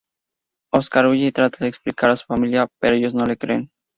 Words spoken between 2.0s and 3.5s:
a su familia, pero ellos no le